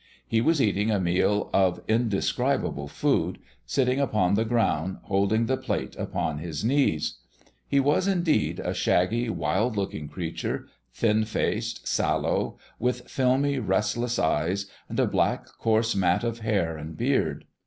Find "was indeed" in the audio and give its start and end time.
7.79-8.59